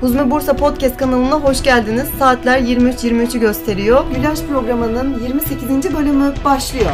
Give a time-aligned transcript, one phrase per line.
[0.00, 2.08] Huzme Bursa Podcast kanalına hoş geldiniz.
[2.18, 4.10] Saatler 23.23'ü gösteriyor.
[4.14, 5.94] Güllaç programının 28.
[5.96, 6.90] bölümü başlıyor.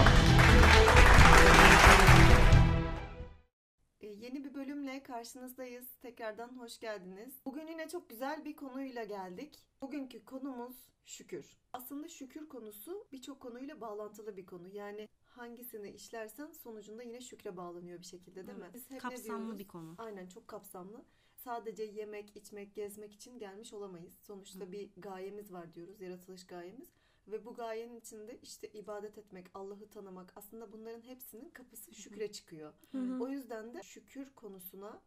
[4.00, 5.86] Ee, Yeni bir bölümle karşınızdayız.
[6.02, 7.34] Tekrardan hoş geldiniz.
[7.46, 9.58] Bugün yine çok güzel bir konuyla geldik.
[9.82, 11.56] Bugünkü konumuz şükür.
[11.72, 14.68] Aslında şükür konusu birçok konuyla bağlantılı bir konu.
[14.68, 18.70] Yani hangisini işlersen sonucunda yine şükre bağlanıyor bir şekilde değil mi?
[18.74, 19.94] Biz hep Kapsamlı bir konu.
[19.98, 21.04] Aynen çok kapsamlı.
[21.44, 24.14] Sadece yemek, içmek, gezmek için gelmiş olamayız.
[24.20, 26.88] Sonuçta bir gayemiz var diyoruz, yaratılış gayemiz.
[27.28, 32.72] Ve bu gayenin içinde işte ibadet etmek, Allah'ı tanımak aslında bunların hepsinin kapısı şükre çıkıyor.
[33.20, 35.02] O yüzden de şükür konusuna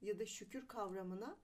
[0.00, 1.38] ya da şükür kavramına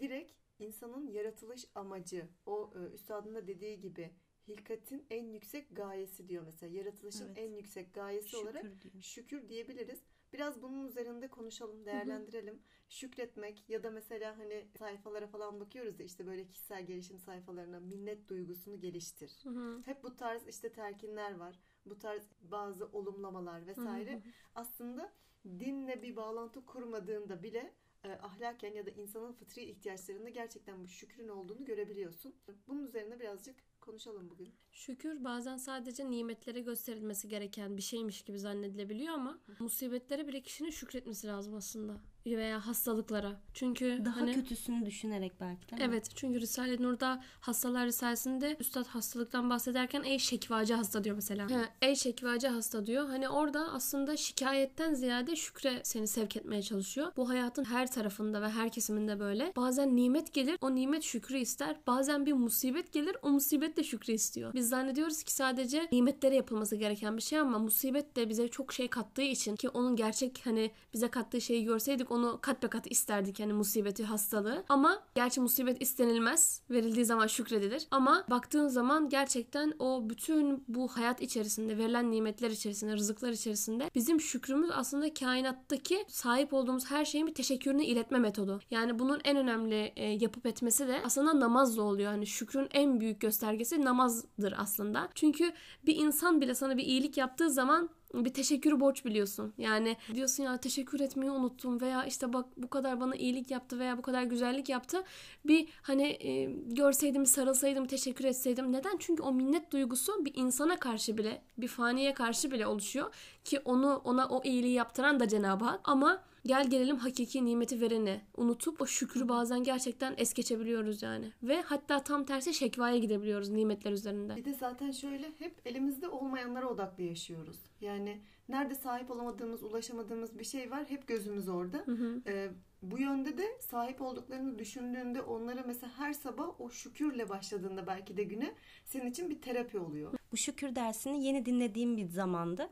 [0.00, 4.10] direkt insanın yaratılış amacı, o e, üstadın da dediği gibi
[4.48, 6.76] hilkatin en yüksek gayesi diyor mesela.
[6.76, 7.38] Yaratılışın Evet.
[7.38, 9.02] en yüksek gayesi olarak Şükür diyor.
[9.02, 10.02] şükür diyebiliriz.
[10.32, 12.62] Biraz bunun üzerinde konuşalım, değerlendirelim.
[12.88, 18.28] Şükretmek ya da mesela hani sayfalara falan bakıyoruz ya işte böyle kişisel gelişim sayfalarına minnet
[18.28, 19.40] duygusunu geliştir.
[19.42, 19.82] Hı hı.
[19.84, 21.60] Hep bu tarz işte telkinler var.
[21.86, 24.22] Bu tarz bazı olumlamalar vesaire.
[24.54, 25.12] Aslında
[25.44, 31.28] dinle bir bağlantı kurmadığında bile e, ahlaken ya da insanın fıtri ihtiyaçlarında gerçekten bu şükrün
[31.28, 32.34] olduğunu görebiliyorsun.
[32.68, 33.56] Bunun üzerine birazcık
[33.88, 34.48] konuşalım bugün.
[34.72, 41.26] Şükür bazen sadece nimetlere gösterilmesi gereken bir şeymiş gibi zannedilebiliyor ama musibetlere bile kişinin şükretmesi
[41.26, 42.00] lazım aslında
[42.36, 43.40] veya hastalıklara.
[43.54, 45.88] Çünkü Daha hani kötüsünü düşünerek belki değil mi?
[45.88, 51.50] Evet çünkü Risale-i Nur'da hastalar risalesinde üstad hastalıktan bahsederken ey şekvacı hasta diyor mesela.
[51.50, 53.08] He, ey şekvacı hasta diyor.
[53.08, 57.12] Hani orada aslında şikayetten ziyade şükre seni sevk etmeye çalışıyor.
[57.16, 59.52] Bu hayatın her tarafında ve her kesiminde böyle.
[59.56, 61.76] Bazen nimet gelir o nimet şükrü ister.
[61.86, 64.54] Bazen bir musibet gelir o musibet de şükrü istiyor.
[64.54, 68.88] Biz zannediyoruz ki sadece nimetlere yapılması gereken bir şey ama musibet de bize çok şey
[68.88, 73.40] kattığı için ki onun gerçek hani bize kattığı şeyi görseydik onu kat be kat isterdik
[73.40, 74.64] hani musibeti hastalığı.
[74.68, 76.62] Ama gerçi musibet istenilmez.
[76.70, 77.86] Verildiği zaman şükredilir.
[77.90, 84.20] Ama baktığın zaman gerçekten o bütün bu hayat içerisinde verilen nimetler içerisinde, rızıklar içerisinde bizim
[84.20, 88.60] şükrümüz aslında kainattaki sahip olduğumuz her şeyin bir teşekkürünü iletme metodu.
[88.70, 92.10] Yani bunun en önemli e, yapıp etmesi de aslında namazla oluyor.
[92.10, 95.08] Hani şükrün en büyük göstergesi namazdır aslında.
[95.14, 95.52] Çünkü
[95.86, 99.52] bir insan bile sana bir iyilik yaptığı zaman bir teşekkürü borç biliyorsun.
[99.58, 103.98] Yani diyorsun ya teşekkür etmeyi unuttum veya işte bak bu kadar bana iyilik yaptı veya
[103.98, 105.04] bu kadar güzellik yaptı.
[105.44, 108.72] Bir hani e, görseydim, sarılsaydım, teşekkür etseydim.
[108.72, 108.96] Neden?
[108.98, 113.14] Çünkü o minnet duygusu bir insana karşı bile, bir faniye karşı bile oluşuyor
[113.44, 115.80] ki onu ona o iyiliği yaptıran da Cenab-ı Hak.
[115.84, 121.32] Ama gel gelelim hakiki nimeti vereni unutup o şükrü bazen gerçekten es geçebiliyoruz yani.
[121.42, 124.36] Ve hatta tam tersi şekvaya gidebiliyoruz nimetler üzerinde.
[124.36, 127.58] Bir de zaten şöyle hep elimizde olmayanlara odaklı yaşıyoruz.
[127.80, 131.78] Yani nerede sahip olamadığımız, ulaşamadığımız bir şey var hep gözümüz orada.
[131.78, 132.22] Hı hı.
[132.26, 132.50] Ee,
[132.82, 138.22] bu yönde de sahip olduklarını düşündüğünde onlara mesela her sabah o şükürle başladığında belki de
[138.22, 138.54] güne
[138.84, 140.12] senin için bir terapi oluyor.
[140.32, 142.68] Bu şükür dersini yeni dinlediğim bir zamandı.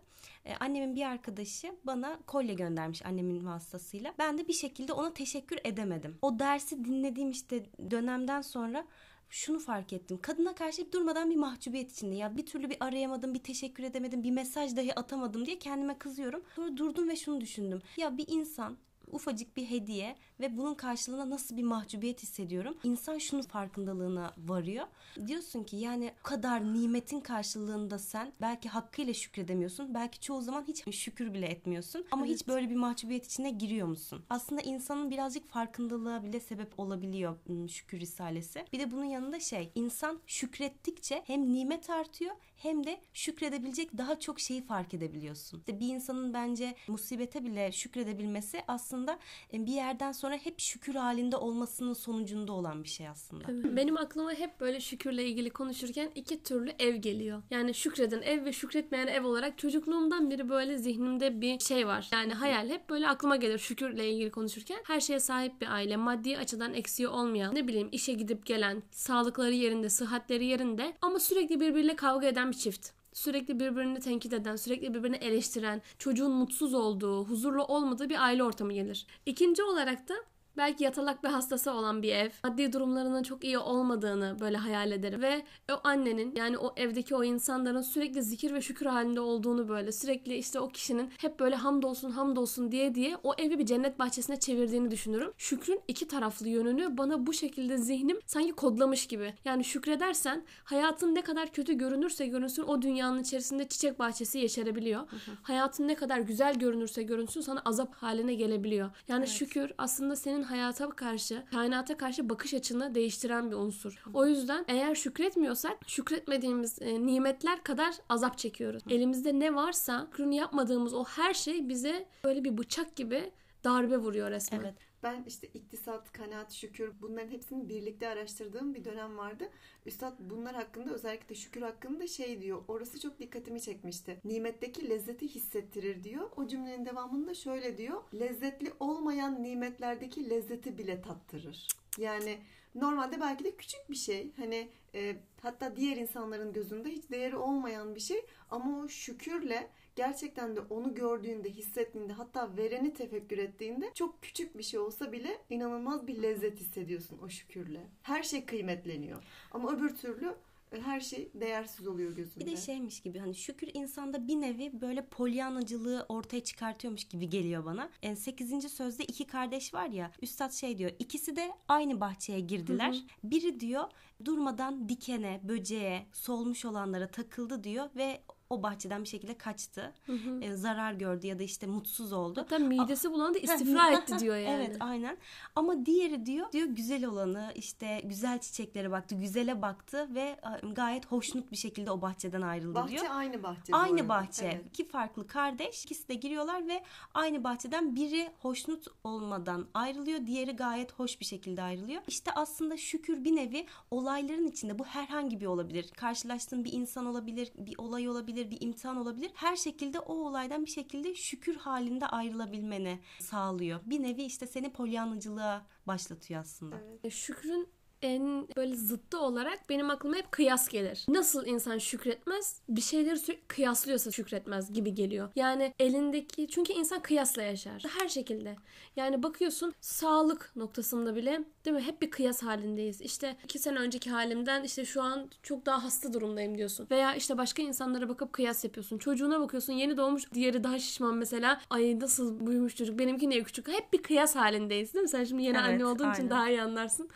[0.47, 4.15] Ee, annemin bir arkadaşı bana kolye göndermiş annemin vasıtasıyla.
[4.19, 6.19] Ben de bir şekilde ona teşekkür edemedim.
[6.23, 8.87] O dersi dinlediğim işte dönemden sonra
[9.31, 10.19] şunu fark ettim.
[10.23, 12.15] Kadına karşı durmadan bir mahcubiyet içinde.
[12.15, 16.43] Ya bir türlü bir arayamadım, bir teşekkür edemedim, bir mesaj dahi atamadım diye kendime kızıyorum.
[16.57, 17.83] Sonra durdum ve şunu düşündüm.
[17.97, 18.77] Ya bir insan
[19.13, 22.77] ufacık bir hediye ve bunun karşılığında nasıl bir mahcubiyet hissediyorum.
[22.85, 24.87] İnsan şunun farkındalığına varıyor.
[25.27, 29.95] Diyorsun ki yani o kadar nimetin karşılığında sen belki hakkıyla şükredemiyorsun.
[29.95, 32.05] Belki çoğu zaman hiç şükür bile etmiyorsun.
[32.11, 34.25] Ama hiç böyle bir mahcubiyet içine giriyor musun?
[34.31, 37.37] Aslında insanın birazcık farkındalığa bile sebep olabiliyor
[37.69, 38.65] şükür risalesi.
[38.73, 44.41] Bir de bunun yanında şey insan şükrettikçe hem nimet artıyor hem de şükredebilecek daha çok
[44.41, 45.59] şeyi fark edebiliyorsun.
[45.59, 49.19] İşte bir insanın bence musibete bile şükredebilmesi aslında
[49.53, 53.77] e, bir yerden sonra hep şükür halinde olmasının sonucunda olan bir şey aslında.
[53.77, 57.43] Benim aklıma hep böyle şükürle ilgili konuşurken iki türlü ev geliyor.
[57.51, 62.09] Yani şükreden ev ve şükretmeyen ev olarak çocukluğumdan beri böyle zihnimde bir şey var.
[62.13, 64.79] Yani hayal hep böyle aklıma gelir şükürle ilgili konuşurken.
[64.85, 69.53] Her şeye sahip bir aile, maddi açıdan eksiği olmayan, ne bileyim işe gidip gelen, sağlıkları
[69.53, 72.89] yerinde, sıhhatleri yerinde ama sürekli birbiriyle kavga eden bir çift.
[73.13, 78.73] Sürekli birbirini tenkit eden, sürekli birbirini eleştiren, çocuğun mutsuz olduğu, huzurlu olmadığı bir aile ortamı
[78.73, 79.07] gelir.
[79.27, 80.15] İkinci olarak da
[80.57, 85.23] belki yatalak bir hastası olan bir ev, maddi durumlarının çok iyi olmadığını böyle hayal ederim
[85.23, 85.43] ve
[85.73, 90.37] o annenin yani o evdeki o insanların sürekli zikir ve şükür halinde olduğunu böyle sürekli
[90.37, 94.91] işte o kişinin hep böyle hamdolsun hamdolsun diye diye o evi bir cennet bahçesine çevirdiğini
[94.91, 95.33] düşünürüm.
[95.39, 99.35] Şükrün iki taraflı yönünü bana bu şekilde zihnim sanki kodlamış gibi.
[99.45, 105.01] Yani şükredersen hayatın ne kadar kötü görünürse görünsün o dünyanın içerisinde çiçek bahçesi yeşerebiliyor.
[105.43, 108.91] Hayatın ne kadar güzel görünürse görünsün sana azap haline gelebiliyor.
[109.09, 114.03] Yani şükür aslında senin hayata karşı, kainata karşı bakış açını değiştiren bir unsur.
[114.15, 118.83] O yüzden eğer şükretmiyorsak şükretmediğimiz e, nimetler kadar azap çekiyoruz.
[118.91, 123.33] Elimizde ne varsa şükrünü yapmadığımız o her şey bize böyle bir bıçak gibi
[123.65, 124.61] darbe vuruyor resmen.
[124.61, 124.75] Evet.
[125.07, 129.51] Ben işte iktisat, kanaat, şükür bunların hepsini birlikte araştırdığım bir dönem vardı.
[129.87, 132.63] Üstad bunlar hakkında özellikle şükür hakkında şey diyor.
[132.69, 134.21] Orası çok dikkatimi çekmişti.
[134.25, 136.31] Nimetteki lezzeti hissettirir diyor.
[136.37, 138.03] O cümlenin devamında şöyle diyor.
[138.15, 141.67] Lezzetli olmayan nimetlerdeki lezzeti bile tattırır.
[141.99, 142.39] Yani
[142.75, 144.33] normalde belki de küçük bir şey.
[144.37, 150.57] Hani e, hatta diğer insanların gözünde hiç değeri olmayan bir şey ama o şükürle gerçekten
[150.57, 156.07] de onu gördüğünde, hissettiğinde hatta vereni tefekkür ettiğinde çok küçük bir şey olsa bile inanılmaz
[156.07, 157.81] bir lezzet hissediyorsun o şükürle.
[158.03, 159.23] Her şey kıymetleniyor.
[159.53, 160.35] Ama öbür türlü
[160.73, 162.47] e, her şey değersiz oluyor gözünde.
[162.47, 167.65] Bir de şeymiş gibi hani şükür insanda bir nevi böyle polyanacılığı ortaya çıkartıyormuş gibi geliyor
[167.65, 167.91] bana.
[168.03, 168.73] Yani 8.
[168.73, 172.93] sözde iki kardeş var ya üstad şey diyor ikisi de aynı bahçeye girdiler.
[172.93, 173.31] Hı hı.
[173.31, 173.85] Biri diyor
[174.25, 179.93] durmadan dikene, böceğe, solmuş olanlara takıldı diyor ve o bahçeden bir şekilde kaçtı.
[180.07, 180.41] Hı hı.
[180.43, 182.41] E, zarar gördü ya da işte mutsuz oldu.
[182.41, 184.65] Hatta midesi bulandı istifra etti diyor yani.
[184.65, 185.17] Evet aynen.
[185.57, 190.37] Ama diğeri diyor diyor güzel olanı işte güzel çiçeklere baktı, güzele baktı ve
[190.73, 193.05] gayet hoşnut bir şekilde o bahçeden ayrıldı bahçe diyor.
[193.11, 193.73] aynı bahçe.
[193.73, 194.47] Aynı bahçe.
[194.47, 194.67] Evet.
[194.69, 195.85] İki farklı kardeş.
[195.85, 196.83] ikisi de giriyorlar ve
[197.15, 200.27] aynı bahçeden biri hoşnut olmadan ayrılıyor.
[200.27, 202.03] Diğeri gayet hoş bir şekilde ayrılıyor.
[202.09, 205.91] İşte aslında şükür bir nevi olayların içinde bu herhangi bir olabilir.
[205.97, 209.31] Karşılaştığın bir insan olabilir, bir olay olabilir, bir imtihan olabilir.
[209.35, 213.81] Her şekilde o olaydan bir şekilde şükür halinde ayrılabilmeni sağlıyor.
[213.85, 216.77] Bir nevi işte seni polyanlıcılığa başlatıyor aslında.
[217.03, 217.13] Evet.
[217.13, 217.69] Şükrün
[218.03, 221.05] en böyle zıttı olarak benim aklıma hep kıyas gelir.
[221.09, 222.61] Nasıl insan şükretmez?
[222.69, 225.33] Bir şeyleri sürekli kıyaslıyorsa şükretmez gibi geliyor.
[225.37, 227.85] Yani elindeki çünkü insan kıyasla yaşar.
[227.99, 228.57] Her şekilde.
[228.97, 231.83] Yani bakıyorsun sağlık noktasında bile değil mi?
[231.83, 233.01] Hep bir kıyas halindeyiz.
[233.01, 236.87] İşte iki sene önceki halimden işte şu an çok daha hasta durumdayım diyorsun.
[236.91, 238.99] Veya işte başka insanlara bakıp kıyas yapıyorsun.
[238.99, 241.61] Çocuğuna bakıyorsun yeni doğmuş diğeri daha şişman mesela.
[241.71, 243.69] Ay nasıl büyümüş çocuk benimki niye küçük?
[243.69, 245.09] Hep bir kıyas halindeyiz değil mi?
[245.09, 246.31] Sen şimdi yeni Evet, anne olduğun için aynen.
[246.31, 247.09] daha iyi anlarsın.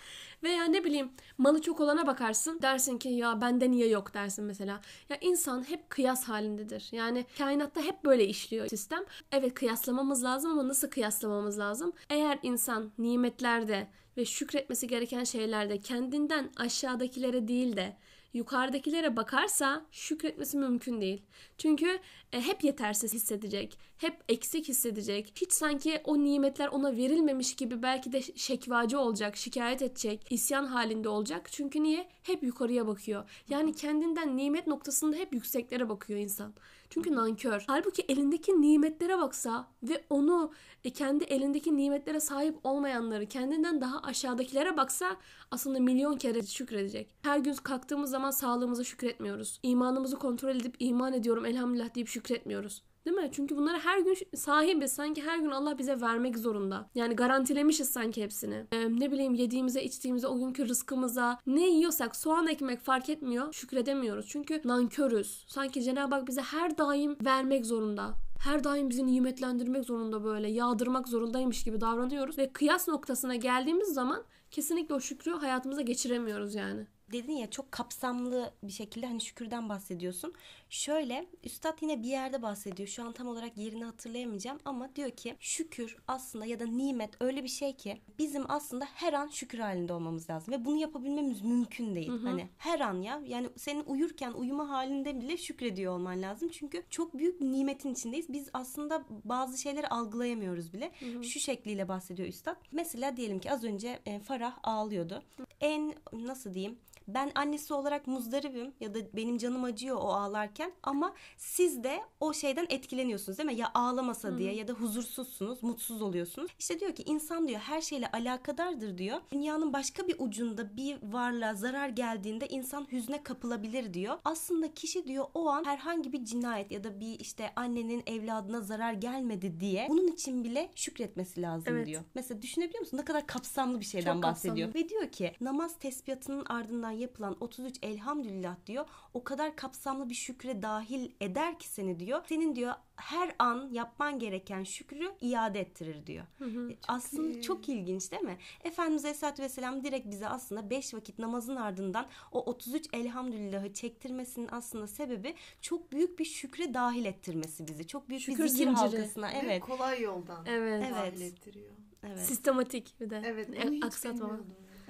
[0.42, 4.80] Veya ne bileyim malı çok olana bakarsın dersin ki ya bende niye yok dersin mesela.
[5.08, 6.88] Ya insan hep kıyas halindedir.
[6.92, 9.04] Yani kainatta hep böyle işliyor sistem.
[9.32, 11.92] Evet kıyaslamamız lazım ama nasıl kıyaslamamız lazım?
[12.10, 17.96] Eğer insan nimetlerde ve şükretmesi gereken şeylerde kendinden aşağıdakilere değil de
[18.34, 21.22] yukarıdakilere bakarsa şükretmesi mümkün değil.
[21.58, 21.98] Çünkü
[22.32, 25.32] e, hep yetersiz hissedecek, hep eksik hissedecek.
[25.36, 31.08] Hiç sanki o nimetler ona verilmemiş gibi belki de şekvacı olacak, şikayet edecek, isyan halinde
[31.08, 31.48] olacak.
[31.52, 32.08] Çünkü niye?
[32.22, 33.30] Hep yukarıya bakıyor.
[33.48, 36.54] Yani kendinden nimet noktasında hep yükseklere bakıyor insan.
[36.90, 37.64] Çünkü nankör.
[37.66, 40.52] Halbuki elindeki nimetlere baksa ve onu
[40.84, 45.16] e, kendi elindeki nimetlere sahip olmayanları kendinden daha aşağıdakilere baksa
[45.50, 47.14] aslında milyon kere şükredecek.
[47.22, 49.60] Her gün kalktığımız zaman sağlığımıza şükretmiyoruz.
[49.62, 52.82] İmanımızı kontrol edip iman ediyorum elhamdülillah deyip şükretmiyoruz.
[53.06, 53.28] Değil mi?
[53.32, 54.92] Çünkü bunları her gün sahibiz.
[54.92, 56.90] Sanki her gün Allah bize vermek zorunda.
[56.94, 58.66] Yani garantilemişiz sanki hepsini.
[58.72, 63.52] Ee, ne bileyim yediğimize, içtiğimize, o günkü rızkımıza ne yiyorsak soğan ekmek fark etmiyor.
[63.52, 64.26] Şükredemiyoruz.
[64.28, 65.44] Çünkü nankörüz.
[65.48, 68.14] Sanki Cenab-ı Hak bize her daim vermek zorunda
[68.44, 74.24] her daim bizi nimetlendirmek zorunda böyle yağdırmak zorundaymış gibi davranıyoruz ve kıyas noktasına geldiğimiz zaman
[74.50, 76.86] kesinlikle o şükrü hayatımıza geçiremiyoruz yani.
[77.12, 80.34] Dedin ya çok kapsamlı bir şekilde hani şükürden bahsediyorsun.
[80.70, 82.88] Şöyle üstad yine bir yerde bahsediyor.
[82.88, 87.44] Şu an tam olarak yerini hatırlayamayacağım ama diyor ki şükür aslında ya da nimet öyle
[87.44, 91.94] bir şey ki bizim aslında her an şükür halinde olmamız lazım ve bunu yapabilmemiz mümkün
[91.94, 92.08] değil.
[92.08, 92.26] Hı hı.
[92.28, 96.48] Hani her an ya yani senin uyurken uyuma halinde bile şükrediyor olman lazım.
[96.48, 98.32] Çünkü çok büyük nimetin içindeyiz.
[98.32, 100.92] Biz aslında bazı şeyleri algılayamıyoruz bile.
[101.22, 102.56] Şu şekliyle bahsediyor üstad.
[102.72, 105.22] Mesela diyelim ki az önce e, Farah ağlıyordu.
[105.60, 111.14] En nasıl diyeyim ben annesi olarak muzdaribim ya da benim canım acıyor o ağlarken ama
[111.36, 113.54] siz de o şeyden etkileniyorsunuz değil mi?
[113.54, 116.50] Ya ağlamasa diye ya da huzursuzsunuz, mutsuz oluyorsunuz.
[116.58, 119.20] İşte diyor ki insan diyor her şeyle alakadardır diyor.
[119.32, 124.18] Dünyanın başka bir ucunda bir varlığa zarar geldiğinde insan hüzne kapılabilir diyor.
[124.24, 128.92] Aslında kişi diyor o an herhangi bir cinayet ya da bir işte annenin evladına zarar
[128.92, 131.86] gelmedi diye bunun için bile şükretmesi lazım Evet.
[131.86, 132.02] diyor.
[132.14, 132.96] Mesela düşünebiliyor musun?
[132.98, 134.56] Ne kadar kapsamlı bir şeyden Çok kapsamlı.
[134.56, 134.74] bahsediyor.
[134.74, 138.86] Ve diyor ki namaz tesbihatının ardından yapılan 33 elhamdülillah diyor.
[139.14, 142.22] O kadar kapsamlı bir şükre dahil eder ki seni diyor.
[142.28, 146.24] Senin diyor her an yapman gereken şükrü iade ettirir diyor.
[146.70, 147.42] E, aslında iyi.
[147.42, 148.38] çok ilginç değil mi?
[148.64, 154.86] Efendimiz Aleyhisselatü Vesselam direkt bize aslında 5 vakit namazın ardından o 33 elhamdülillahı çektirmesinin aslında
[154.86, 157.86] sebebi çok büyük bir şükre dahil ettirmesi bizi.
[157.86, 158.76] Çok büyük Şükür bir zikir zinciri.
[158.76, 159.28] halkasına.
[159.28, 159.62] Ve Evet.
[159.62, 160.82] kolay yoldan Evet.
[160.86, 160.94] Evet.
[160.96, 161.70] dahil ettiriyor.
[162.06, 162.20] Evet.
[162.20, 163.22] Sistematik bir de.
[163.24, 164.40] Evet, E, bunu hiç aksatmama.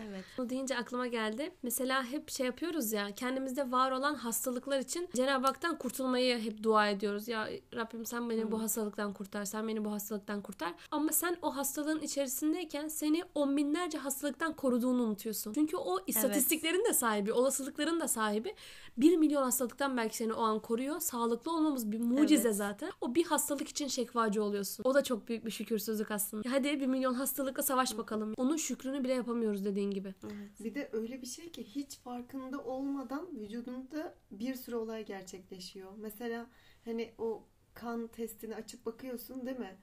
[0.08, 0.24] Evet.
[0.38, 1.52] Bunu deyince aklıma geldi.
[1.62, 6.88] Mesela hep şey yapıyoruz ya kendimizde var olan hastalıklar için Cenab-ı Hak'tan kurtulmayı hep dua
[6.88, 7.28] ediyoruz.
[7.28, 10.74] Ya Rabbim sen beni bu hastalıktan kurtar, sen beni bu hastalıktan kurtar.
[10.90, 15.52] Ama sen o hastalığın içerisindeyken seni on binlerce hastalıktan koruduğunu unutuyorsun.
[15.52, 18.54] Çünkü o istatistiklerin de sahibi, olasılıkların da sahibi.
[18.96, 21.00] Bir milyon hastalıktan belki seni o an koruyor.
[21.00, 22.56] Sağlıklı olmamız bir mucize Evet.
[22.56, 22.90] zaten.
[23.00, 24.84] O bir hastalık için şekvacı oluyorsun.
[24.86, 26.50] O da çok büyük bir şükürsüzlük aslında.
[26.50, 28.34] Hadi bir milyon hastalıkla savaş bakalım.
[28.36, 30.14] Onun şükrünü bile yapamıyoruz dediğin gibi.
[30.60, 35.92] Bir de öyle bir şey ki hiç farkında olmadan vücudunda bir sürü olay gerçekleşiyor.
[35.96, 36.46] Mesela
[36.84, 39.76] hani o kan testini açıp bakıyorsun değil mi?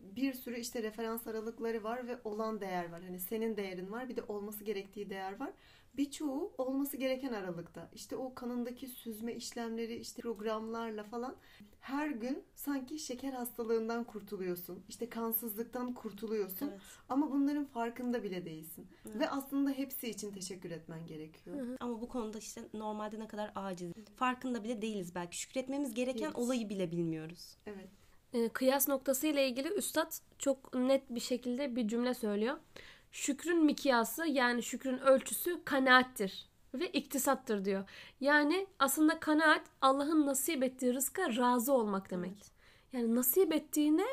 [0.00, 3.02] Bir sürü işte referans aralıkları var ve olan değer var.
[3.02, 5.50] Hani senin değerin var bir de olması gerektiği değer var.
[5.96, 7.90] Birçoğu olması gereken aralıkta.
[7.94, 11.36] İşte o kanındaki süzme işlemleri işte programlarla falan
[11.80, 14.84] her gün sanki şeker hastalığından kurtuluyorsun.
[14.88, 16.68] İşte kansızlıktan kurtuluyorsun.
[16.68, 16.80] Evet.
[17.08, 18.86] Ama bunların farkında bile değilsin.
[19.06, 21.76] Ve aslında hepsi için teşekkür etmen gerekiyor.
[21.80, 23.92] Ama bu konuda işte normalde ne kadar aciz.
[24.16, 25.38] Farkında bile değiliz belki.
[25.40, 26.36] Şükretmemiz gereken Evet.
[26.36, 27.56] olayı bile bilmiyoruz.
[27.66, 27.88] Evet.
[28.32, 32.56] e, kıyas noktası ile ilgili üstad çok net bir şekilde bir cümle söylüyor.
[33.10, 37.84] Şükrün mikyası yani şükrün ölçüsü kanaattir ve iktisattır diyor.
[38.20, 42.52] Yani aslında kanaat Allah'ın nasip ettiği rızka razı olmak demek.
[42.92, 44.04] Yani nasip ettiğine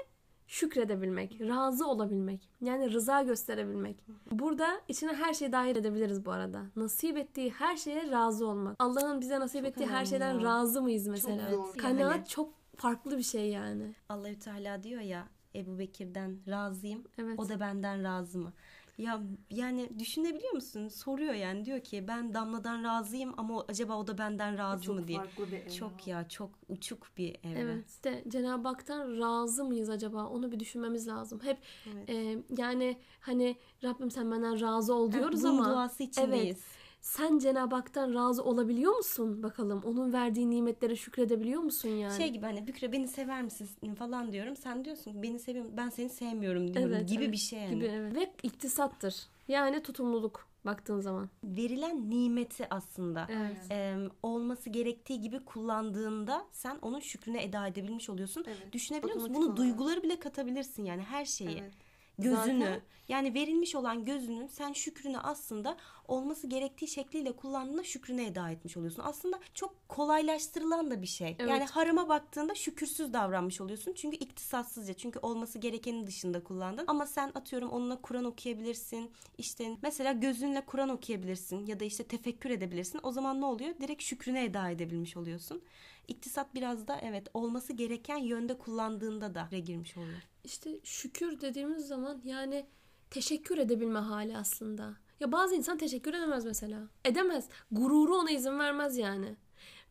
[0.48, 2.50] şükredebilmek, razı olabilmek.
[2.62, 3.98] Yani rıza gösterebilmek.
[4.32, 6.62] Burada içine her şeyi dahil edebiliriz bu arada.
[6.76, 8.76] Nasip ettiği her şeye razı olmak.
[8.80, 10.44] Allah'ın bize nasip Çok ettiği her şeyden ya.
[10.46, 11.50] razı mıyız mesela?
[11.50, 11.78] zor.
[11.78, 12.28] Kanaat Yani.
[12.28, 13.96] çok farklı bir şey yani.
[14.10, 17.04] Allahü Teala diyor ya Ebu Bekir'den razıyım.
[17.18, 17.40] Evet.
[17.40, 18.54] O da benden razı mı?
[18.98, 20.88] Ya yani düşünebiliyor musun?
[20.88, 25.08] Soruyor yani diyor ki ben Damla'dan razıyım ama acaba o da benden razı Çok mı
[25.08, 25.18] diye.
[25.18, 25.70] farklı bir evre.
[25.70, 27.60] Çok ya çok uçuk bir evre.
[27.60, 27.90] Evet.
[27.90, 30.26] İşte Cenab-ı Hak'tan razı mıyız acaba?
[30.28, 31.40] Onu bir düşünmemiz lazım.
[31.44, 31.58] Hep
[31.94, 32.10] Evet.
[32.10, 36.64] e, yani hani Rabbim sen benden razı ol diyoruz Bunun ama duası içindeyiz.
[37.02, 39.82] Sen Cenab-ı Hak'tan razı olabiliyor musun bakalım?
[39.86, 42.18] Onun verdiği nimetlere şükredebiliyor musun yani?
[42.18, 44.56] Şey gibi hani Bükre beni sever misin falan diyorum.
[44.56, 47.34] Sen diyorsun beni seviyorum ben seni sevmiyorum diyorum Evet, gibi evet.
[47.34, 47.76] bir şey yani.
[47.76, 48.16] gibi evet.
[48.16, 49.28] Ve iktisattır.
[49.48, 51.30] Yani tutumluluk baktığın zaman.
[51.44, 53.28] Verilen nimeti aslında.
[53.30, 53.72] Evet.
[53.72, 58.44] e, olması gerektiği gibi kullandığında sen onun şükrüne eda edebilmiş oluyorsun.
[58.48, 58.74] Evet.
[58.74, 59.34] Düşünebiliyor musun?
[59.34, 59.58] Bunu olarak.
[59.58, 61.58] duyguları bile katabilirsin yani her şeyi.
[61.62, 61.74] Evet.
[62.20, 65.78] Gözünü Zaten- yani verilmiş olan gözünün sen şükrünü aslında
[66.08, 69.04] olması gerektiği şekliyle kullandığında şükrüne eda etmiş oluyorsun.
[69.06, 71.36] Aslında çok kolaylaştırılan da bir şey.
[71.40, 71.50] Evet.
[71.50, 73.94] Yani harama baktığında şükürsüz davranmış oluyorsun.
[73.94, 76.84] Çünkü iktisatsızca çünkü olması gerekenin dışında kullandın.
[76.88, 79.12] Ama sen atıyorum onunla Kur'an okuyabilirsin.
[79.38, 83.00] İşte mesela gözünle Kur'an okuyabilirsin ya da işte tefekkür edebilirsin.
[83.04, 83.76] O zaman ne oluyor?
[83.82, 85.62] Direkt şükrüne eda edebilmiş oluyorsun.
[86.08, 90.22] İktisat biraz da evet olması gereken yönde kullandığında da girmiş oluyor.
[90.44, 92.66] İşte şükür dediğimiz zaman yani
[93.10, 95.07] teşekkür edebilme hali aslında.
[95.20, 96.80] Ya bazı insan teşekkür edemez mesela.
[97.06, 97.50] Edemez.
[97.72, 99.36] Gururu ona izin vermez yani.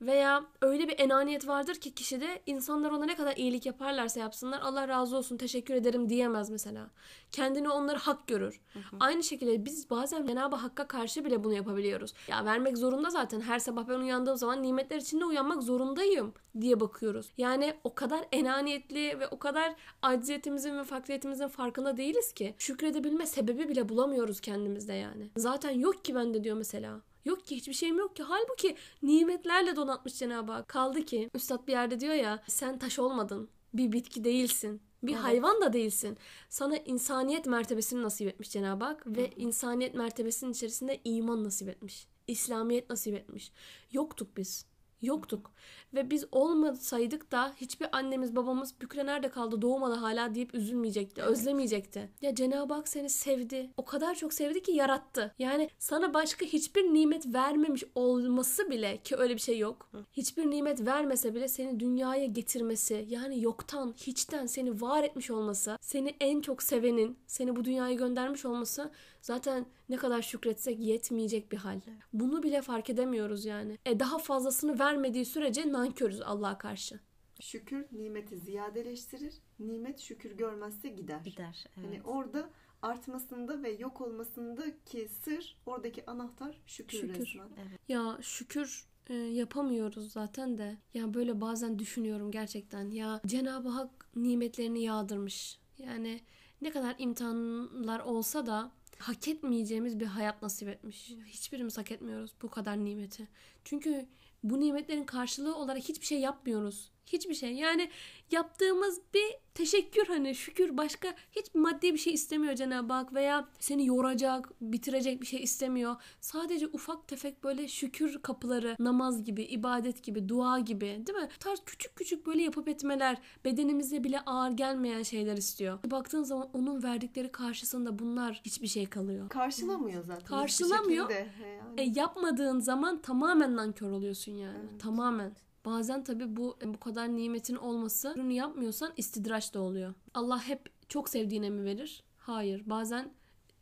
[0.01, 4.89] Veya öyle bir enaniyet vardır ki kişide insanlar ona ne kadar iyilik yaparlarsa yapsınlar Allah
[4.89, 6.91] razı olsun teşekkür ederim diyemez mesela.
[7.33, 8.61] Kendini onları hak görür.
[9.01, 12.15] Aynı şekilde biz bazen Cenab-ı Hakk'a karşı bile bunu yapabiliyoruz.
[12.29, 17.33] Ya vermek zorunda zaten her sabah ben uyandığım zaman nimetler içinde uyanmak zorundayım diye bakıyoruz.
[17.39, 23.69] Yani o kadar enaniyetli ve o kadar acziyetimizin ve fakriyetimizin farkında değiliz ki şükredebilme sebebi
[23.69, 25.31] bile bulamıyoruz kendimizde yani.
[25.37, 27.01] Zaten yok ki bende diyor mesela.
[27.27, 28.23] Yok ki hiçbir şeyim yok ki.
[28.23, 30.69] Halbuki nimetlerle donatmış Cenab-ı Hak.
[30.69, 33.49] Kaldı ki Üstad bir yerde diyor ya sen taş olmadın.
[33.75, 34.81] Bir bitki değilsin.
[35.03, 35.23] Bir Evet.
[35.23, 36.19] hayvan da değilsin.
[36.49, 42.07] Sana insaniyet mertebesini nasip etmiş Cenab-ı Hak ve insaniyet mertebesinin içerisinde iman nasip etmiş.
[42.27, 43.53] İslamiyet nasip etmiş.
[43.93, 44.67] Yoktuk biz.
[45.03, 45.53] Yoktuk.
[45.95, 51.23] Ve biz olmasaydık da hiçbir annemiz babamız Bükre nerede kaldı doğmadı hala deyip üzülmeyecekti.
[51.23, 52.11] Özlemeyecekti.
[52.23, 53.71] Ya Cenab-ı Hak seni sevdi.
[53.77, 55.35] O kadar çok sevdi ki yarattı.
[55.39, 59.91] Yani sana başka hiçbir nimet vermemiş olması bile ki öyle bir şey yok.
[60.13, 66.15] Hiçbir nimet vermese bile seni dünyaya getirmesi yani yoktan hiçten seni var etmiş olması seni
[66.21, 68.91] en çok sevenin seni bu dünyaya göndermiş olması
[69.27, 71.81] zaten ne kadar şükretsek yetmeyecek bir hal.
[72.13, 73.79] Bunu bile fark edemiyoruz yani.
[73.87, 77.01] E daha fazlasını vermediği sürece nankörüz Allah'a karşı.
[77.41, 79.35] Şükür nimeti ziyadeleştirir.
[79.59, 81.21] Nimet şükür görmezse gider.
[81.25, 81.65] Gider.
[81.77, 81.87] Evet.
[81.87, 82.51] Hani orada
[82.83, 87.21] artmasında ve yok olmasındaki sır oradaki anahtar şükür, Şükür.
[87.21, 87.49] resmen.
[87.89, 90.77] Ya şükür e, yapamıyoruz zaten de.
[90.95, 92.91] Ya böyle bazen düşünüyorum gerçekten.
[92.91, 95.59] Ya Cenab-ı Hak nimetlerini yağdırmış.
[95.79, 96.21] Yani
[96.63, 101.13] ne kadar imtihanlar olsa da hak etmeyeceğimiz bir hayat nasip etmiş.
[101.27, 103.29] Hiçbirimiz hak etmiyoruz bu kadar nimeti.
[103.65, 104.07] Çünkü
[104.43, 106.91] bu nimetlerin karşılığı olarak hiçbir şey yapmıyoruz.
[107.07, 107.53] Hiçbir şey.
[107.53, 107.91] Yani
[108.31, 113.87] yaptığımız bir teşekkür hani şükür başka hiç maddi bir şey istemiyor Cenab-ı Hak veya seni
[113.87, 115.97] yoracak, bitirecek bir şey istemiyor.
[116.21, 121.29] Sadece ufak tefek böyle şükür kapıları, namaz gibi, ibadet gibi, dua gibi değil mi?
[121.35, 125.79] Bu tarz küçük küçük böyle yapıp etmeler bedenimize bile ağır gelmeyen şeyler istiyor.
[125.91, 129.29] Baktığın zaman onun verdikleri karşısında bunlar hiçbir şey kalıyor.
[129.29, 130.27] Karşılamıyor zaten.
[130.27, 131.11] Karşılamıyor.
[131.11, 131.81] Yani.
[131.81, 134.59] E, yapmadığın zaman tamamen nankör oluyorsun yani.
[134.71, 134.81] Evet.
[134.81, 135.46] Tamamen.
[135.67, 139.95] Bazen tabii bu bu kadar nimetin olması bunu yapmıyorsan istidraç da oluyor.
[140.15, 142.05] Allah hep çok sevdiğine mi verir?
[142.19, 142.63] Hayır.
[142.67, 143.11] Bazen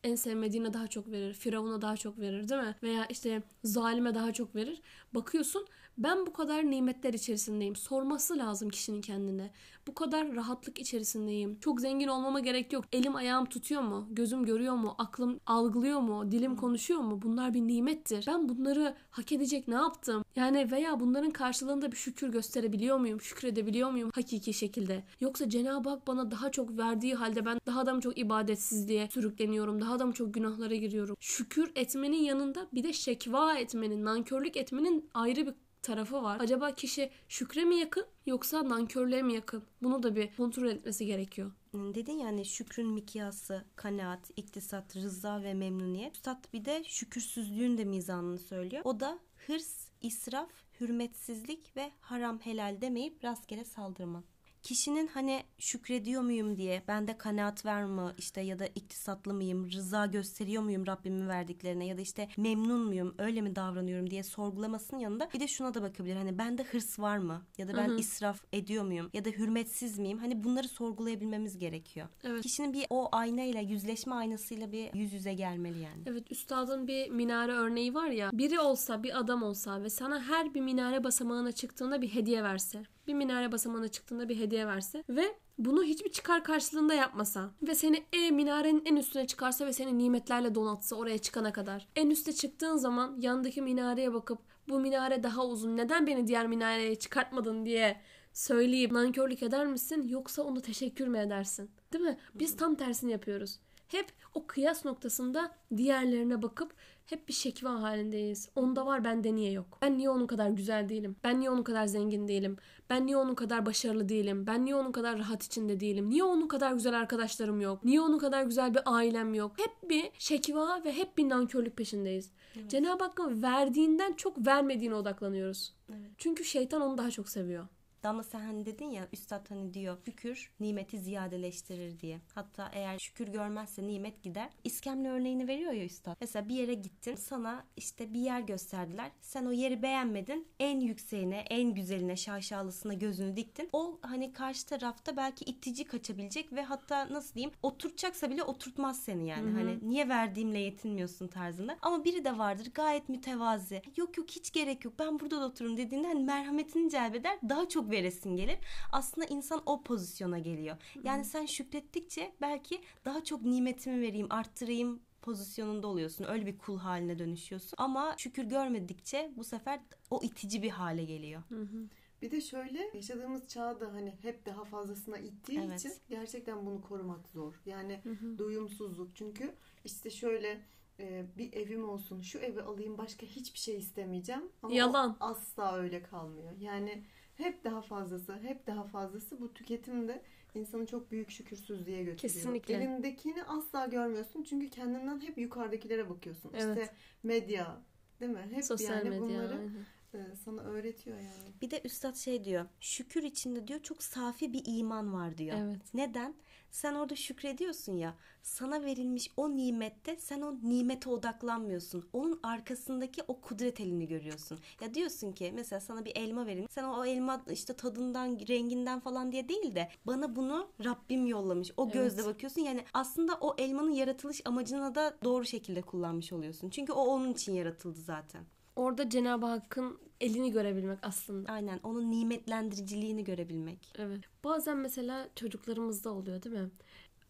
[0.05, 1.35] en sevmediğine daha çok verir.
[1.35, 2.77] Firavuna daha çok verir değil mi?
[2.83, 4.83] Veya işte zalime daha çok verir.
[5.15, 5.67] Bakıyorsun
[5.99, 7.77] ben bu kadar nimetler içerisindeyim.
[7.77, 9.51] Sorması lazım kişinin kendine.
[9.87, 11.59] Bu kadar rahatlık içerisindeyim.
[11.61, 12.85] Çok zengin olmama gerek yok.
[12.93, 14.07] Elim ayağım tutuyor mu?
[14.11, 14.95] Gözüm görüyor mu?
[14.99, 16.33] Aklım algılıyor mu?
[16.33, 17.23] Dilim konuşuyor mu?
[17.23, 18.25] Bunlar bir nimettir.
[18.27, 20.25] Ben bunları hak edecek ne yaptım?
[20.37, 23.21] Yani veya bunların karşılığında bir şükür gösterebiliyor muyum?
[23.21, 25.05] Şükredebiliyor muyum hakiki şekilde?
[25.21, 29.81] Yoksa Cenab-ı Hak bana daha çok verdiği halde ben daha da mı çok ibadetsizliğe sürükleniyorum?
[29.81, 31.17] Daha da mı çok günahlara giriyorum?
[31.21, 36.41] Şükür etmenin yanında bir de şekva etmenin, nankörlük etmenin ayrı bir tarafı var.
[36.41, 39.65] Acaba kişi şükre mi yakın yoksa nankörlüğe mi yakın?
[39.83, 41.53] Bunu da bir kontrol etmesi gerekiyor.
[41.75, 46.17] Dedin yani şükrün mikyası, kanaat, iktisat, rıza ve memnuniyet.
[46.17, 48.83] Üstad bir de şükürsüzlüğün de mizanını söylüyor.
[48.85, 50.51] O da hırs, israf,
[50.81, 54.25] hürmetsizlik ve haram helal demeyip rastgele saldırma.
[54.65, 60.07] Kişinin hani şükrediyor muyum diye bende kanaat var mı işte ya da iktisatlı mıyım rıza
[60.07, 65.29] gösteriyor muyum Rabbimin verdiklerine ya da işte memnun muyum öyle mi davranıyorum diye sorgulamasının yanında
[65.35, 67.99] bir de şuna da bakabilir hani bende hırs var mı ya da ben Hı hı.
[67.99, 72.09] israf ediyor muyum ya da hürmetsiz miyim hani bunları sorgulayabilmemiz gerekiyor.
[72.23, 72.43] Evet.
[72.43, 76.03] Kişinin bir o aynayla yüzleşme aynasıyla bir yüz yüze gelmeli yani.
[76.07, 78.31] Evet üstadın bir minare örneği var ya.
[78.33, 82.85] Biri olsa bir adam olsa ve sana her bir minare basamağına çıktığında bir hediye verse.
[83.07, 88.05] Bir minare basamağına çıktığında bir hediye verse ve bunu hiçbir çıkar karşılığında yapmasa ve seni
[88.13, 91.89] e minarenin en üstüne çıkarsa ve seni nimetlerle donatsa oraya çıkana kadar.
[91.97, 96.95] En üste çıktığın zaman yandaki minareye bakıp bu minare daha uzun neden beni diğer minareye
[96.95, 98.01] çıkartmadın diye
[98.33, 101.71] söyleyip nankörlük eder misin yoksa onu teşekkür mü edersin?
[101.93, 102.19] Değil mi?
[102.35, 103.61] Biz tam tersini yapıyoruz.
[103.89, 106.75] Hep o kıyas noktasında diğerlerine bakıp
[107.07, 108.49] hep bir şekva halindeyiz.
[108.55, 109.79] Onda var bende niye yok?
[109.83, 111.17] Ben niye onun kadar güzel değilim?
[111.25, 112.57] Ben niye onun kadar zengin değilim?
[112.91, 114.47] Ben niye onun kadar başarılı değilim?
[114.47, 116.11] Ben niye onun kadar rahat içinde değilim?
[116.11, 117.85] Niye onun kadar güzel arkadaşlarım yok?
[117.85, 119.53] Niye onun kadar güzel bir ailem yok?
[119.59, 122.31] Hep bir şekva ve hep bir nankörlük peşindeyiz.
[122.69, 125.75] Cenab-ı Hakk'ın verdiğinden çok vermediğine odaklanıyoruz.
[125.89, 126.11] Evet.
[126.19, 127.69] Çünkü şeytan onu daha çok seviyor.
[128.05, 132.21] Damla sen hani dedin ya üstad hani diyor şükür nimeti ziyadeleştirir diye.
[132.35, 134.51] Hatta eğer şükür görmezse nimet gider.
[134.65, 136.17] İskemle örneğini veriyor ya üstad.
[136.21, 139.11] Mesela bir yere gittin sana işte bir yer gösterdiler.
[139.21, 140.49] Sen o yeri beğenmedin.
[140.61, 143.69] En yükseğine, en güzeline, şaşalısına gözünü diktin.
[143.73, 149.29] O hani karşı tarafta belki itici kaçabilecek ve hatta nasıl diyeyim oturtacaksa bile oturtmaz seni
[149.29, 149.51] yani.
[149.51, 149.59] Hı hı.
[149.59, 151.77] Hani niye verdiğimle yetinmiyorsun tarzında.
[151.83, 153.83] Ama biri de vardır gayet mütevazi.
[153.97, 157.94] Yok yok hiç gerek yok ben burada da otururum dediğinde hani merhametini celbeder daha çok
[157.95, 158.59] veresin gelir.
[158.93, 160.77] Aslında insan o pozisyona geliyor.
[161.05, 166.25] Yani sen şükrettikçe belki daha çok nimetimi vereyim arttırayım pozisyonunda oluyorsun.
[166.29, 167.75] Öyle bir kul haline dönüşüyorsun.
[167.79, 169.81] Ama şükür görmedikçe bu sefer
[170.11, 171.43] o itici bir hale geliyor.
[171.49, 171.89] Hı hı.
[172.23, 175.81] Bir de şöyle yaşadığımız çağda hani hep daha fazlasına ittiği Evet.
[175.81, 177.61] için gerçekten bunu korumak zor.
[177.67, 178.39] Yani Hı hı.
[178.39, 179.55] duyumsuzluk çünkü
[179.85, 180.61] işte şöyle
[181.01, 185.17] e, bir evim olsun şu evi alayım başka hiçbir şey istemeyeceğim ama Yalan.
[185.21, 186.53] asla öyle kalmıyor.
[186.59, 187.05] Yani
[187.37, 190.23] hep daha fazlası hep daha fazlası bu tüketimde
[190.55, 192.19] insanı çok büyük şükürsüzlüğe götürüyor.
[192.19, 192.75] Kesinlikle.
[192.75, 196.53] Elindekini asla görmüyorsun çünkü kendinden hep yukarıdakilere bakıyorsun.
[196.55, 196.79] Evet.
[196.79, 197.83] İşte medya
[198.21, 198.49] değil mi?
[198.53, 199.23] Hep Sosyal yani medya.
[199.23, 199.71] bunları aynen.
[200.15, 201.53] E, sana öğretiyor yani.
[201.63, 202.67] Bir de üstad şey diyor.
[202.81, 205.57] Şükür içinde diyor çok safi bir iman var diyor.
[205.61, 205.95] Evet.
[205.95, 206.35] Neden?
[206.71, 208.15] Sen orada şükrediyorsun ya.
[208.43, 212.09] Sana verilmiş o nimette sen o nimete odaklanmıyorsun.
[212.13, 214.59] Onun arkasındaki o kudret elini görüyorsun.
[214.81, 216.67] Ya diyorsun ki mesela sana bir elma verin.
[216.71, 221.73] Sen o elma işte tadından, renginden falan diye değil de bana bunu Rabbim yollamış.
[221.77, 221.95] O Evet.
[221.95, 222.61] gözle bakıyorsun.
[222.61, 226.71] Yani aslında o elmanın yaratılış amacına da doğru şekilde kullanmış oluyorsun.
[226.71, 228.45] Çünkü o onun için yaratıldı zaten.
[228.77, 231.53] Orada Cenab-ı Hakk'ın elini görebilmek aslında.
[231.53, 233.79] Aynen onun nimetlendiriciliğini görebilmek.
[233.99, 234.21] Evet.
[234.45, 236.71] Bazen mesela çocuklarımızda oluyor değil mi?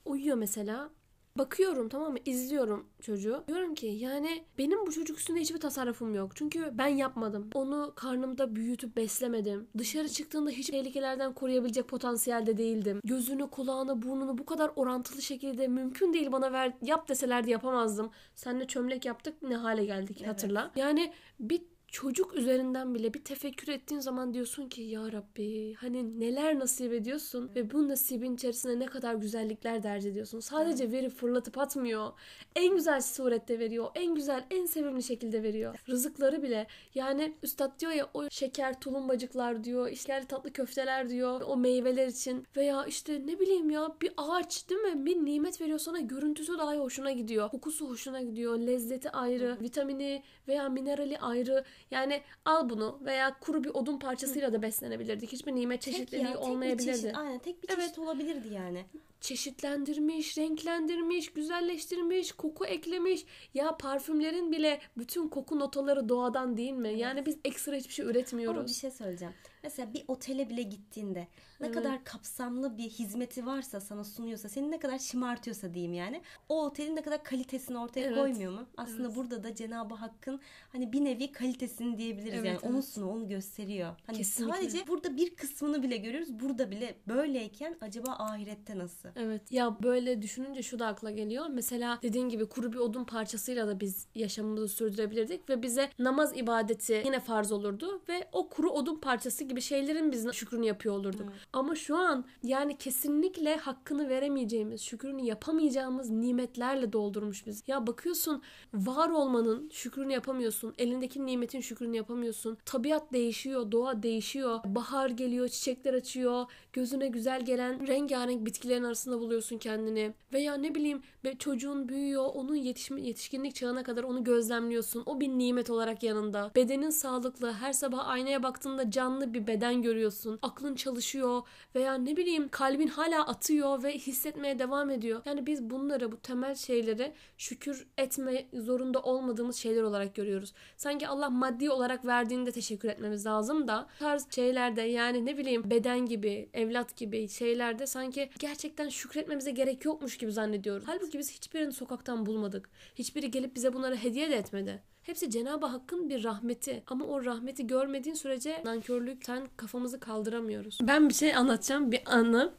[0.04, 0.90] Uyuyor mesela.
[1.38, 2.18] Bakıyorum tamam mı?
[2.24, 3.44] İzliyorum çocuğu.
[3.48, 6.36] Diyorum ki yani benim bu çocuk üstünde hiçbir tasarrufum yok.
[6.36, 7.50] Çünkü ben yapmadım.
[7.54, 9.66] Onu karnımda büyütüp beslemedim.
[9.78, 13.00] Dışarı çıktığında hiç tehlikelerden koruyabilecek potansiyelde değildim.
[13.04, 18.10] Gözünü, kulağını, burnunu bu kadar orantılı şekilde mümkün değil bana ver yap deselerdi yapamazdım.
[18.34, 20.28] Seninle çömlek yaptık ne hale geldik Evet.
[20.28, 20.70] hatırla.
[20.76, 21.62] Yani bir
[21.94, 27.50] çocuk üzerinden bile bir tefekkür ettiğin zaman diyorsun ki ya Rabbi hani neler nasip ediyorsun
[27.54, 30.40] ve bu nasibin içerisinde ne kadar güzellikler derc ediyorsun.
[30.40, 32.12] Sadece verip fırlatıp atmıyor.
[32.56, 33.90] En güzel surette veriyor.
[33.94, 35.74] En güzel, en sevimli şekilde veriyor.
[35.88, 41.56] Rızıkları bile yani üstad diyor ya o şeker tulumbacıklar diyor, işlerli tatlı köfteler diyor o
[41.56, 45.06] meyveler için veya işte ne bileyim ya bir ağaç değil mi?
[45.06, 47.50] Bir nimet veriyor sana görüntüsü dahi hoşuna gidiyor.
[47.50, 48.58] Kokusu hoşuna gidiyor.
[48.58, 51.64] Lezzeti ayrı, vitamini veya minerali ayrı.
[51.94, 55.32] Yani al bunu veya kuru bir odun parçasıyla da beslenebilirdik.
[55.32, 57.00] Hiçbir nimet Tek çeşitliliği ya, tek bir olmayabilirdi.
[57.00, 57.80] çeşit, aynen tek bir Evet.
[57.80, 58.84] çeşit olabilirdi yani.
[59.20, 63.24] çeşitlendirmiş, renklendirmiş, güzelleştirmiş, koku eklemiş.
[63.54, 66.98] Ya parfümlerin bile bütün koku notaları doğadan değil mi?
[66.98, 68.66] Yani biz ekstra hiçbir şey Ama üretmiyoruz.
[68.66, 69.34] bir şey söyleyeceğim.
[69.64, 71.28] Mesela bir otele bile gittiğinde
[71.60, 71.74] ne Evet.
[71.74, 76.96] kadar kapsamlı bir hizmeti varsa sana sunuyorsa seni ne kadar şımartıyorsa diyeyim yani o otelin
[76.96, 78.18] ne kadar kalitesini ortaya Evet.
[78.18, 78.66] koymuyor mu?
[78.76, 79.16] Aslında Evet.
[79.16, 80.40] burada da Cenab-ı Hakk'ın
[80.72, 82.84] hani bir nevi kalitesini diyebiliriz Evet, yani onu evet.
[82.84, 83.94] sunuyor onu gösteriyor.
[84.06, 84.56] Hani Kesinlikle.
[84.56, 86.40] sadece burada bir kısmını bile görüyoruz.
[86.40, 89.08] Burada bile böyleyken acaba ahirette nasıl?
[89.16, 89.52] Evet.
[89.52, 91.46] Ya böyle düşününce şu da akla geliyor.
[91.46, 97.02] Mesela dediğin gibi kuru bir odun parçasıyla da biz yaşamımızı sürdürebilirdik ve bize namaz ibadeti
[97.04, 101.32] yine farz olurdu ve o kuru odun parçası gibi şeylerin biz şükrünü yapıyor olurduk.
[101.52, 107.62] Ama şu an yani kesinlikle hakkını veremeyeceğimiz, şükrünü yapamayacağımız nimetlerle doldurmuş biz.
[107.66, 108.42] Ya bakıyorsun
[108.74, 110.74] var olmanın şükrünü yapamıyorsun.
[110.78, 112.58] Elindeki nimetin şükrünü yapamıyorsun.
[112.64, 114.60] Tabiat değişiyor, doğa değişiyor.
[114.64, 116.46] Bahar geliyor, çiçekler açıyor.
[116.72, 120.14] Gözüne güzel gelen rengarenk bitkilerin arasında buluyorsun kendini.
[120.32, 121.02] Veya ne bileyim
[121.38, 125.02] çocuğun büyüyor, onun yetişme, yetişkinlik çağına kadar onu gözlemliyorsun.
[125.06, 126.50] O bir nimet olarak yanında.
[126.56, 130.38] Bedenin sağlıklı, her sabah aynaya baktığında canlı bir beden görüyorsun.
[130.42, 131.42] Aklın çalışıyor
[131.74, 135.22] veya ne bileyim kalbin hala atıyor ve hissetmeye devam ediyor.
[135.24, 140.52] Yani biz bunları, bu temel şeyleri şükür etme zorunda olmadığımız şeyler olarak görüyoruz.
[140.76, 146.06] Sanki Allah maddi olarak verdiğinde teşekkür etmemiz lazım da tarz şeylerde yani ne bileyim beden
[146.06, 150.84] gibi, evlat gibi şeylerde sanki gerçekten şükretmemize gerek yokmuş gibi zannediyoruz.
[150.86, 152.70] Halbuki biz hiçbirini sokaktan bulmadık.
[152.94, 154.93] Hiçbiri gelip bize bunları hediye de etmedi.
[155.04, 156.82] Hepsi Cenab-ı Hakk'ın bir rahmeti.
[156.86, 160.78] Ama o rahmeti görmediğin sürece nankörlükten kafamızı kaldıramıyoruz.
[160.82, 161.92] Ben bir şey anlatacağım.
[161.92, 162.52] Bir anı.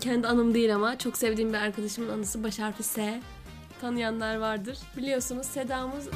[0.00, 3.20] Kendi anım değil ama çok sevdiğim bir arkadaşımın anısı baş harfi S.
[3.80, 4.78] Tanıyanlar vardır.
[4.96, 6.08] Biliyorsunuz Seda'mız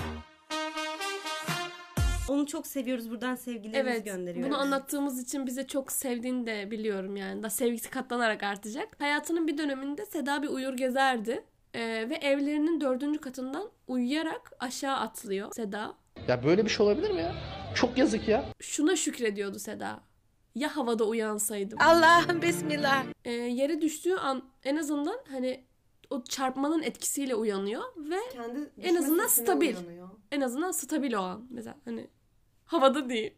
[2.29, 3.11] Onu çok seviyoruz.
[3.11, 4.05] Buradan sevgilerimizi Evet.
[4.05, 4.51] gönderiyoruz.
[4.53, 7.43] Bunu anlattığımız için bize çok sevdiğini de biliyorum yani.
[7.43, 8.89] Da sevgisi katlanarak artacak.
[8.99, 11.45] Hayatının bir döneminde Seda bir uyur gezerdi.
[11.75, 15.95] Ee, ve evlerinin dördüncü katından uyuyarak aşağı atlıyor Seda.
[16.29, 17.35] Ya böyle bir şey olabilir mi ya?
[17.75, 18.45] Çok yazık ya.
[18.61, 20.01] Şuna şükrediyordu Seda.
[20.55, 21.79] Ya havada uyansaydım.
[21.83, 23.05] Allah'ım bismillah.
[23.25, 25.65] Ee, yere düştüğü an en azından hani
[26.11, 29.77] o çarpmanın etkisiyle uyanıyor ve Kendi En azından stabil.
[29.77, 30.09] uyanıyor.
[30.33, 31.47] en azından stabil o an.
[31.51, 32.07] Mesela hani
[32.65, 33.35] havada değil.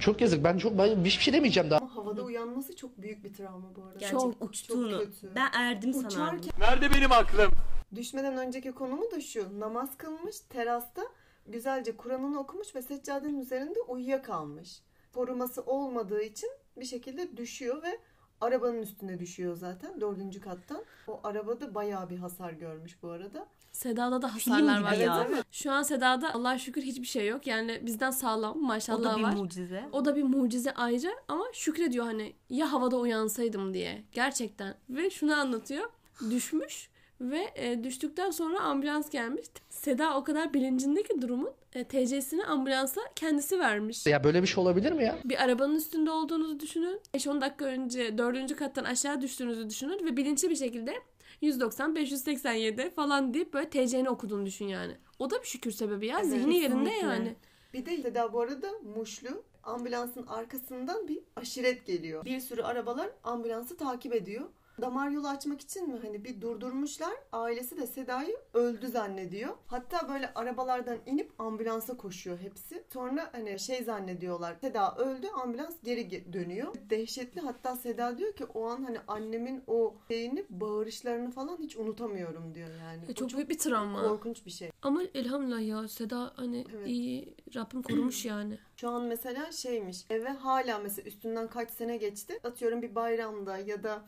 [0.00, 0.44] Çok yazık.
[0.44, 1.78] Ben çok ben hiçbir şey demeyeceğim daha.
[1.80, 3.98] Ama havada uyanması çok büyük bir travma bu arada.
[3.98, 4.90] Gerçekten Çok, uçtuğunu.
[4.90, 5.34] çok kötü.
[5.34, 5.90] Ben erdim.
[5.90, 7.50] Uçarken Nerede benim aklım?
[7.94, 9.60] Düşmeden önceki konumu da şu.
[9.60, 11.02] Namaz kılmış terasta
[11.46, 14.80] güzelce Kur'an'ını okumuş ve seccadenin üzerinde uyuyakalmış.
[15.14, 17.98] Koruması olmadığı için bir şekilde düşüyor ve
[18.40, 20.84] arabanın üstüne düşüyor zaten dördüncü kattan.
[21.08, 23.46] O arabada bayağı bir hasar görmüş bu arada.
[23.72, 24.92] Seda'da da Film hasarlar gibi var.
[25.16, 25.26] ya.
[25.30, 25.44] Evet.
[25.52, 27.46] Şu an Seda'da Allah'a şükür hiçbir şey yok.
[27.46, 29.32] Yani bizden sağlam O maşallah da bir var.
[29.32, 29.88] mucize.
[29.92, 34.04] O da bir mucize ayrı ama şükrediyor hani ya havada uyansaydım diye.
[34.12, 34.74] Gerçekten.
[34.90, 35.90] Ve şunu anlatıyor.
[36.30, 36.89] Düşmüş
[37.20, 39.46] ve e, düştükten sonra ambulans gelmiş.
[39.68, 44.06] Seda o kadar bilincinde ki durumun e, TC'sini ambulansa kendisi vermiş.
[44.06, 45.18] Ya böyle bir şey olabilir mi ya?
[45.24, 47.00] Bir arabanın üstünde olduğunuzu düşünün.
[47.14, 50.94] 5-10 dakika önce dördüncü kattan aşağı düştüğünüzü düşünün ve bilinçli bir şekilde
[51.40, 54.96] 190, 587 falan deyip böyle TC'ni okuduğunu düşün yani.
[55.18, 56.18] O da bir şükür sebebi ya.
[56.20, 57.06] Evet, Zihni yerinde kesinlikle.
[57.06, 57.34] yani.
[57.74, 62.24] Bir de Seda bu arada Muşlu ambulansın arkasından bir aşiret geliyor.
[62.24, 64.44] Bir sürü arabalar ambulansı takip ediyor.
[64.82, 67.12] Damar yolu açmak için mi hani bir durdurmuşlar.
[67.32, 69.54] Ailesi de Seda'yı öldü zannediyor.
[69.66, 72.84] Hatta böyle arabalardan inip ambulansa koşuyor hepsi.
[72.92, 74.56] Sonra hani şey zannediyorlar.
[74.60, 76.74] Seda öldü ambulans geri ge- dönüyor.
[76.90, 82.54] Dehşetli hatta Seda diyor ki o an hani annemin o şeyini bağırışlarını falan hiç unutamıyorum
[82.54, 83.04] diyor yani.
[83.08, 84.02] E, O çok büyük bir travma.
[84.08, 84.70] korkunç bir şey.
[84.82, 86.86] Ama elhamdülillah ya Seda hani Evet.
[86.88, 88.58] iyi Rabbim korumuş yani.
[88.76, 92.38] Şu an mesela şeymiş eve hala mesela üstünden kaç sene geçti.
[92.44, 94.02] Atıyorum bir bayramda ya da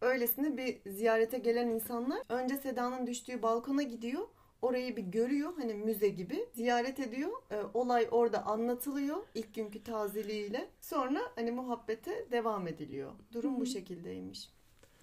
[0.00, 4.22] öylesine bir ziyarete gelen insanlar önce Seda'nın düştüğü balkona gidiyor.
[4.62, 7.30] Orayı bir görüyor hani müze gibi ziyaret ediyor.
[7.50, 10.68] Ee, olay orada anlatılıyor ilk günkü tazeliğiyle.
[10.80, 13.12] Sonra hani muhabbete devam ediliyor.
[13.32, 14.50] Durum bu şekildeymiş.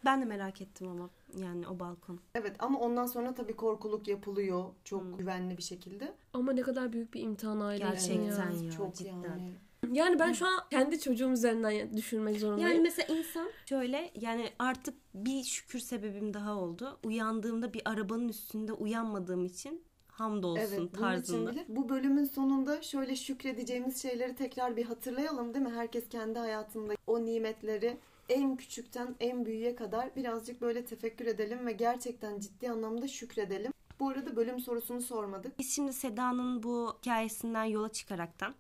[0.06, 1.10] Ben de merak ettim ama.
[1.38, 2.20] Yani o balkon.
[2.36, 5.18] Evet ama ondan sonra tabii korkuluk yapılıyor çok Hmm.
[5.18, 6.14] güvenli bir şekilde.
[6.34, 8.36] Ama ne kadar büyük bir imtihan aile için ya.
[8.36, 8.64] Gerçekten.
[8.66, 9.12] ya, çok cidden.
[9.12, 9.54] yani.
[9.92, 12.70] Yani ben şu an kendi çocuğum üzerinden düşünmek zorundayım.
[12.70, 17.00] Yani mesela insan şöyle yani artık bir şükür sebebim daha oldu.
[17.04, 21.52] Uyandığımda bir arabanın üstünde uyanmadığım için hamdolsun Evet bunun tarzında.
[21.52, 25.72] için bile bu bölümün sonunda şöyle şükredeceğimiz şeyleri tekrar bir hatırlayalım değil mi?
[25.72, 27.98] Herkes kendi hayatında o nimetleri
[28.30, 33.74] en küçükten en büyüğe kadar birazcık böyle tefekkür edelim ve gerçekten ciddi anlamda şükredelim.
[34.00, 35.60] Bu arada bölüm sorusunu sormadık.
[35.60, 38.54] Biz şimdi Seda'nın bu hikayesinden yola çıkaraktan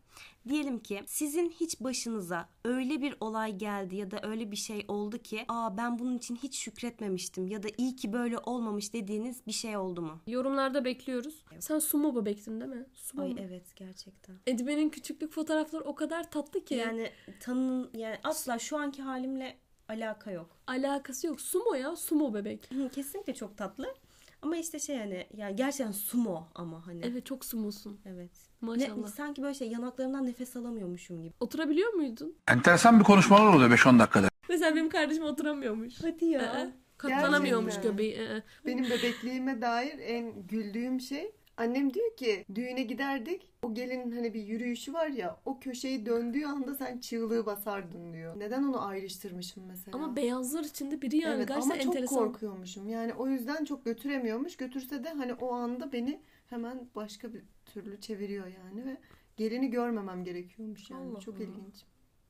[0.49, 5.17] diyelim ki sizin hiç başınıza öyle bir olay geldi ya da öyle bir şey oldu
[5.17, 9.51] ki aa ben bunun için hiç şükretmemiştim ya da iyi ki böyle olmamış dediğiniz bir
[9.51, 10.19] şey oldu mu?
[10.27, 11.43] Yorumlarda bekliyoruz.
[11.59, 12.85] Sen sumo bebektin değil mi?
[12.93, 13.39] Sumo Ay mu?
[13.41, 14.35] evet gerçekten.
[14.47, 16.75] Edibe'nin küçüklük fotoğrafları o kadar tatlı ki.
[16.75, 19.57] Yani tanın yani asla şu anki halimle
[19.89, 20.57] alaka yok.
[20.67, 21.41] alakası yok.
[21.41, 22.69] Sumo ya, sumo bebek.
[22.91, 23.93] Kesinlikle çok tatlı.
[24.41, 27.01] Ama işte şey hani yani gerçekten sumo ama hani.
[27.05, 27.99] Evet çok sumosun.
[28.05, 28.31] Evet.
[28.61, 28.97] Maşallah.
[28.97, 31.33] Ne, sanki böyle şey yanaklarımdan nefes alamıyormuşum gibi.
[31.39, 32.35] Oturabiliyor muydun?
[32.47, 34.29] Enteresan bir konuşmalar oluyor 5-10 dakikada.
[34.49, 35.93] Mesela benim kardeşim oturamıyormuş.
[36.03, 37.91] Hadi Ee, katlanamıyormuş Gerçekten.
[37.91, 38.13] göbeği.
[38.13, 44.33] Ee, Benim bebekliğime dair en güldüğüm şey annem diyor ki düğüne giderdik o gelinin hani
[44.33, 48.39] bir yürüyüşü var ya o köşeyi döndüğü anda sen çığlığı basardın diyor.
[48.39, 49.97] Neden onu ayrıştırmışım mesela?
[49.97, 51.35] ama beyazlar içinde biri yani.
[51.35, 52.17] evet Gerçekten ama çok enteresan.
[52.17, 52.89] korkuyormuşum.
[52.89, 54.57] Yani o yüzden çok götüremiyormuş.
[54.57, 58.97] Götürse de hani o anda beni hemen başka bir türlü çeviriyor yani ve
[59.37, 61.11] gelini görmemem gerekiyormuş yani.
[61.11, 61.43] Allah çok Allah.
[61.43, 61.85] ilginç.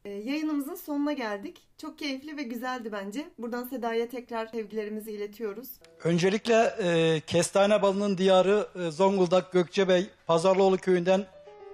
[0.05, 1.61] Ee, yayınımızın sonuna geldik.
[1.77, 3.27] Çok keyifli ve güzeldi bence.
[3.37, 5.69] Buradan Seda'ya tekrar sevgilerimizi iletiyoruz.
[6.03, 11.25] Öncelikle e, kestane balının diyarı e, Zonguldak Gökçebey Pazarlıoğlu köyünden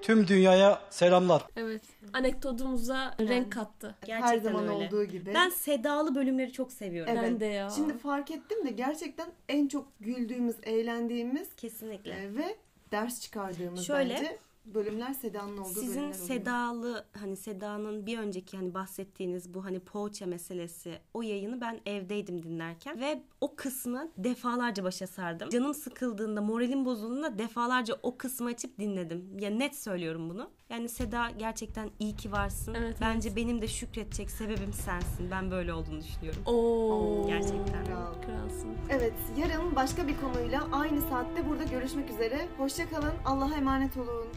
[0.02, 1.46] tüm dünyaya selamlar.
[1.56, 1.82] Evet.
[2.13, 3.96] Anekdotumuza renk kattı.
[4.02, 4.88] Her Gerçekten zaman öyle.
[4.88, 5.34] olduğu gibi.
[5.34, 7.13] Ben Sedalı bölümleri çok seviyorum.
[7.16, 7.24] Evet.
[7.32, 7.70] Ben de ya.
[7.70, 12.12] Şimdi fark ettim de gerçekten en çok güldüğümüz, eğlendiğimiz Kesinlikle.
[12.12, 12.56] e, ve
[12.92, 14.36] ders çıkardığımız Şöyle, bölümler
[14.73, 16.13] bölümler Seda'nın olduğu Sizin bölümler.
[16.13, 22.43] Sedalı hani Seda'nın bir önceki hani bahsettiğiniz bu hani poğaça meselesi o yayını ben evdeydim
[22.43, 25.49] dinlerken ve o kısmı defalarca başa sardım.
[25.49, 29.39] Canım sıkıldığında moralim bozulduğunda defalarca o kısmı açıp dinledim.
[29.39, 30.49] Ya net söylüyorum bunu.
[30.69, 32.73] Yani Seda gerçekten iyi ki varsın.
[32.73, 35.32] Evet, Bence benim de şükredecek sebebim sensin.
[35.32, 36.41] Ben böyle olduğunu düşünüyorum.
[36.45, 37.27] Oo.
[37.27, 37.86] Gerçekten.
[37.86, 38.13] Kral.
[38.21, 38.69] Kralsın.
[38.89, 42.47] Evet, yarın başka bir konuyla aynı saatte burada görüşmek üzere.
[42.58, 43.13] Hoşça kalın.
[43.25, 44.27] Allah'a emanet olun.